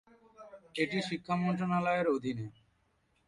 [0.75, 2.47] এটি শিক্ষা মন্ত্রনালয়ের অধীনে।